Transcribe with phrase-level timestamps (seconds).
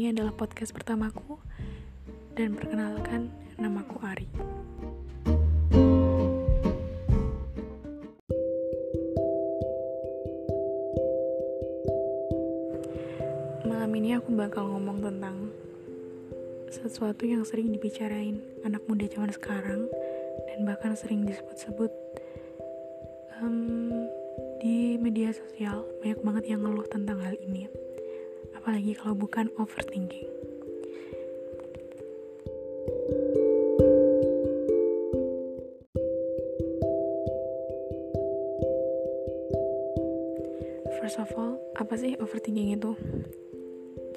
[0.00, 1.36] ini adalah podcast pertamaku
[2.32, 3.28] dan perkenalkan
[3.60, 4.28] namaku Ari.
[13.68, 15.52] Malam ini aku bakal ngomong tentang
[16.72, 19.84] sesuatu yang sering dibicarain anak muda zaman sekarang
[20.48, 21.92] dan bahkan sering disebut-sebut
[23.44, 24.08] um,
[24.64, 27.68] di media sosial banyak banget yang ngeluh tentang hal ini
[28.60, 30.28] apalagi kalau bukan overthinking.
[41.00, 42.92] First of all, apa sih overthinking itu?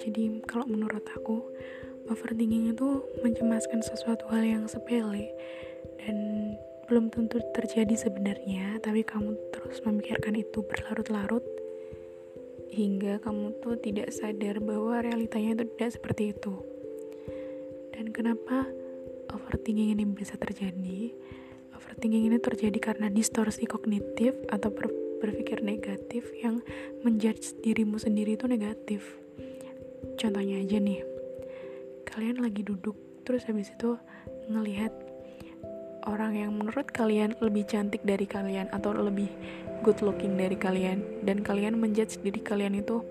[0.03, 1.39] Jadi, kalau menurut aku,
[2.11, 5.31] overthinking itu mencemaskan sesuatu hal yang sepele
[6.03, 6.17] dan
[6.91, 11.62] belum tentu terjadi sebenarnya, tapi kamu terus memikirkan itu berlarut-larut
[12.73, 16.53] hingga kamu tuh tidak sadar bahwa realitanya itu tidak seperti itu.
[17.93, 18.65] Dan kenapa
[19.29, 21.13] overthinking ini bisa terjadi?
[21.77, 24.89] Overthinking ini terjadi karena distorsi kognitif atau ber
[25.23, 26.59] berpikir negatif yang
[26.99, 29.15] menjudge dirimu sendiri itu negatif.
[30.19, 30.99] Contohnya aja nih,
[32.03, 33.95] kalian lagi duduk terus habis itu
[34.51, 34.91] ngelihat
[36.07, 39.29] orang yang menurut kalian lebih cantik dari kalian atau lebih
[39.83, 43.03] good looking dari kalian dan kalian menjudge diri kalian itu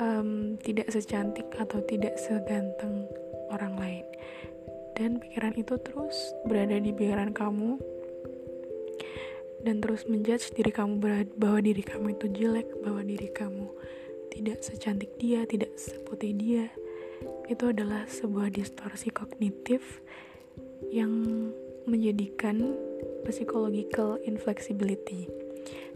[0.00, 3.08] um, tidak secantik atau tidak seganteng
[3.52, 4.06] orang lain.
[4.94, 7.82] Dan pikiran itu terus berada di pikiran kamu
[9.64, 11.00] dan terus menjudge diri kamu
[11.40, 13.72] bahwa diri kamu itu jelek bahwa diri kamu
[14.28, 16.66] tidak secantik dia tidak seputih dia.
[17.48, 20.04] Itu adalah sebuah distorsi kognitif
[20.92, 21.12] yang
[21.84, 22.76] menjadikan
[23.28, 25.28] psychological inflexibility.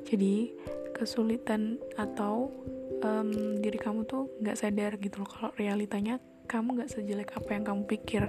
[0.09, 0.53] Jadi
[0.97, 2.49] kesulitan atau
[3.05, 7.65] um, diri kamu tuh nggak sadar gitu loh kalau realitanya kamu nggak sejelek apa yang
[7.65, 8.25] kamu pikir.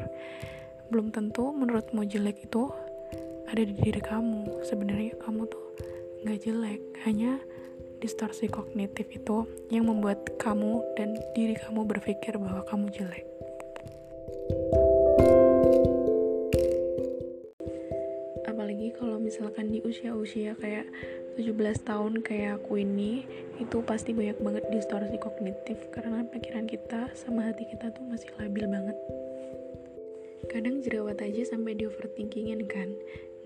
[0.91, 2.67] Belum tentu menurutmu jelek itu
[3.49, 4.61] ada di diri kamu.
[4.67, 5.65] Sebenarnya kamu tuh
[6.27, 7.39] nggak jelek, hanya
[7.99, 13.25] distorsi kognitif itu yang membuat kamu dan diri kamu berpikir bahwa kamu jelek.
[19.39, 20.83] Misalkan di usia-usia kayak
[21.39, 21.55] 17
[21.87, 23.23] tahun kayak aku ini
[23.55, 28.67] itu pasti banyak banget distorsi kognitif karena pikiran kita sama hati kita tuh masih labil
[28.67, 28.99] banget.
[30.51, 32.91] Kadang jerawat aja sampai di overthinkingin kan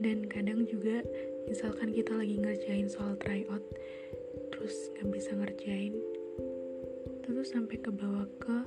[0.01, 1.05] dan kadang juga
[1.45, 3.61] misalkan kita lagi ngerjain soal tryout
[4.49, 5.93] terus nggak bisa ngerjain
[7.21, 8.57] terus sampai ke bawah ke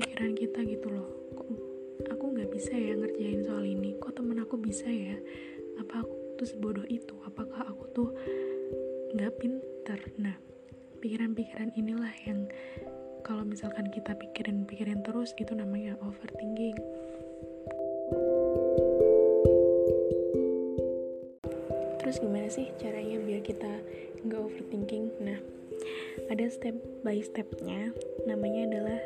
[0.00, 1.12] pikiran kita gitu loh.
[1.36, 1.48] Kok
[2.08, 3.92] aku nggak bisa ya ngerjain soal ini?
[4.00, 5.20] Kok temen aku bisa ya
[5.80, 7.14] apa aku tuh sebodoh itu?
[7.24, 8.08] Apakah aku tuh
[9.16, 9.98] nggak pinter?
[10.20, 10.36] Nah
[11.00, 12.48] pikiran-pikiran inilah yang
[13.26, 16.76] kalau misalkan kita pikirin-pikirin terus itu namanya overthinking.
[22.00, 23.72] Terus gimana sih caranya biar kita
[24.24, 25.10] nggak overthinking?
[25.20, 25.38] Nah
[26.32, 27.92] ada step by stepnya
[28.24, 29.00] namanya adalah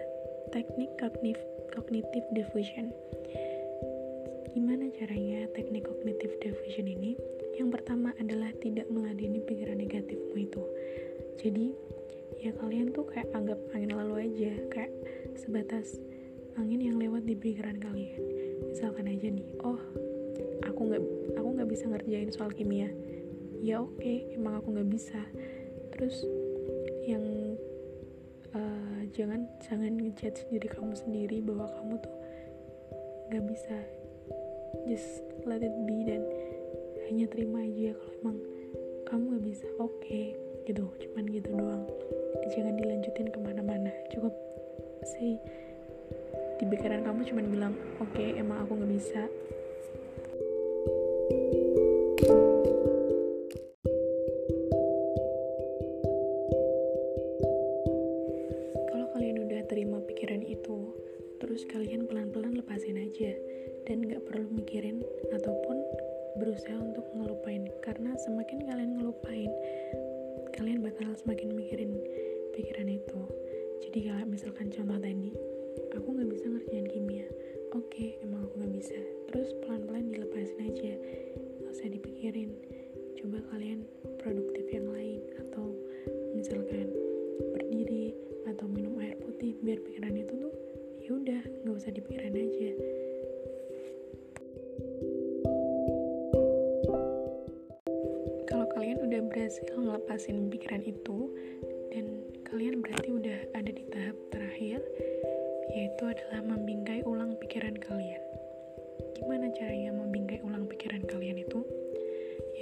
[0.55, 1.41] teknik kognitif
[1.75, 2.91] cognitive diffusion
[4.51, 7.15] Gimana caranya teknik cognitive diffusion ini?
[7.55, 10.63] Yang pertama adalah tidak meladeni pikiran negatifmu itu.
[11.39, 11.71] Jadi,
[12.43, 14.91] ya kalian tuh kayak anggap angin lalu aja, kayak
[15.39, 16.03] sebatas
[16.59, 18.19] angin yang lewat di pikiran kalian.
[18.75, 19.79] Misalkan aja nih, oh
[20.67, 21.03] aku nggak
[21.39, 22.91] aku nggak bisa ngerjain soal kimia.
[23.63, 25.21] Ya oke, okay, emang aku nggak bisa.
[25.95, 26.27] Terus
[27.07, 27.55] yang
[28.51, 32.17] uh, jangan jangan ngejudge diri kamu sendiri bahwa kamu tuh
[33.31, 33.79] nggak bisa
[34.87, 36.23] just let it be dan
[37.09, 38.39] hanya terima aja kalau emang
[39.07, 39.67] kamu gak bisa.
[39.83, 40.25] Oke okay,
[40.67, 40.87] gitu.
[41.03, 41.85] Cuman gitu doang.
[42.51, 43.91] Jangan dilanjutin ke mana-mana.
[44.15, 44.35] Cukup
[45.03, 45.39] say
[46.61, 49.23] di pikiran kamu cuman bilang oke okay, emang aku gak bisa.
[58.87, 60.79] Kalau kalian udah terima pikiran itu
[61.41, 63.33] terus kalian pelan-pelan lepasin aja.
[63.89, 65.03] Dan gak perlu mikirin
[65.33, 65.83] ataupun
[66.39, 67.67] berusaha untuk ngelupain.
[67.83, 69.51] Karena semakin kalian ngelupain
[70.61, 71.97] kalian bakal semakin mikirin
[72.53, 73.21] pikiran itu.
[73.81, 75.33] Jadi kalau misalkan contoh tadi
[75.97, 77.25] aku nggak bisa ngerjain kimia.
[77.73, 78.99] Oke okay, emang aku nggak bisa.
[79.33, 80.93] Terus pelan-pelan dilepasin aja.
[81.65, 82.53] Gak usah dipikirin.
[83.17, 83.89] Coba kalian
[84.21, 85.25] produktif yang lain
[91.91, 92.71] usah dipikirin aja
[99.51, 101.27] berhasil ngelepasin pikiran itu
[101.91, 104.79] dan kalian berarti udah ada di tahap terakhir,
[105.75, 108.23] yaitu adalah membingkai ulang pikiran kalian.
[109.19, 111.67] Gimana caranya membingkai ulang pikiran kalian itu?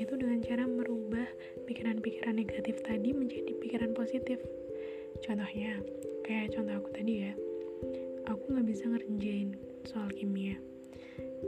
[0.00, 1.28] Yaitu dengan cara merubah
[1.69, 4.40] pikiran-pikiran negatif tadi menjadi pikiran positif.
[5.20, 5.84] Contohnya,
[6.24, 7.32] kayak contoh aku tadi ya,
[8.28, 9.56] aku nggak bisa ngerjain
[9.88, 10.60] soal kimia.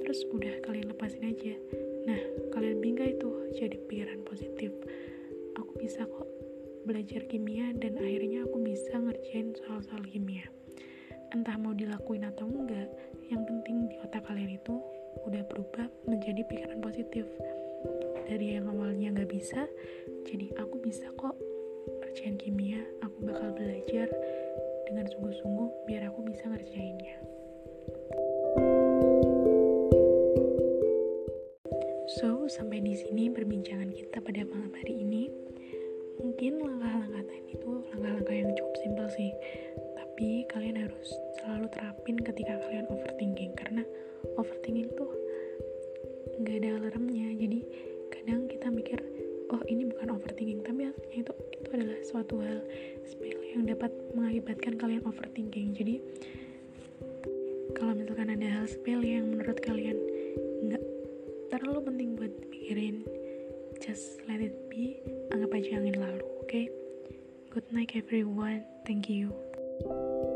[0.03, 1.55] Terus udah kalian lepasin aja.
[2.09, 2.21] Nah,
[2.57, 4.73] kalian bingkai tuh jadi pikiran positif.
[5.61, 6.27] Aku bisa kok
[6.89, 10.49] belajar kimia dan akhirnya aku bisa ngerjain soal-soal kimia
[11.31, 12.91] entah mau dilakuin atau enggak
[13.31, 14.75] yang penting di otak kalian itu
[15.23, 17.29] udah berubah menjadi pikiran positif
[18.27, 19.71] dari yang awalnya nggak bisa
[20.27, 21.37] jadi aku bisa kok
[22.03, 24.11] ngerjain kimia aku bakal belajar
[24.91, 27.15] dengan sungguh-sungguh biar aku bisa ngerjainnya.
[32.19, 35.31] So, sampai di sini perbincangan kita pada malam hari ini.
[36.19, 39.31] Mungkin langkah-langkah tadi itu langkah-langkah yang cukup simpel sih.
[39.95, 41.09] Tapi kalian harus
[41.39, 43.87] selalu terapin ketika kalian overthinking karena
[44.35, 45.11] overthinking tuh
[46.43, 47.31] nggak ada alarmnya.
[47.39, 47.61] Jadi
[48.11, 48.50] kadang
[49.71, 52.59] ini bukan overthinking tapi itu itu adalah suatu hal
[53.07, 55.71] sepele yang dapat mengakibatkan kalian overthinking.
[55.79, 56.03] Jadi
[57.79, 59.99] kalau misalkan ada hal sepele yang menurut kalian
[60.67, 60.85] nggak
[61.55, 63.07] terlalu penting buat pikirin
[63.79, 64.99] just let it be
[65.31, 66.51] anggap aja angin lalu oke?
[66.51, 66.67] Okay?
[67.51, 68.63] good night everyone.
[68.87, 70.30] Thank you